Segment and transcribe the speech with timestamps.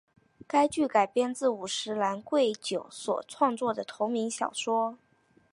[0.47, 4.97] 该剧改编自五十岚贵久所创作的同名小说。